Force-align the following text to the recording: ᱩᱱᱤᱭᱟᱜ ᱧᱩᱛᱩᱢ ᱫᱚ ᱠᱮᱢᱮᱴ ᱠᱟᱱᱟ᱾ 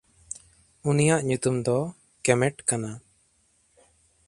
ᱩᱱᱤᱭᱟᱜ 0.89 1.21
ᱧᱩᱛᱩᱢ 1.27 1.55
ᱫᱚ 1.65 1.77
ᱠᱮᱢᱮᱴ 2.25 2.55
ᱠᱟᱱᱟ᱾ 2.67 2.91